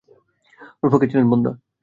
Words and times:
রুফাকা 0.83 1.05
ছিলেন 1.11 1.25
বন্ধ্যা। 1.31 1.51